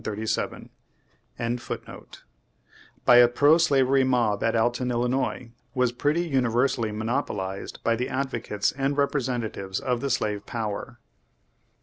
[0.03, 0.69] Lovejoy,*
[3.05, 8.43] by a pro slavery mob at Alton, Illinois, was pretty universally monopolized by the advo
[8.43, 10.97] cates and representatives of the slave power.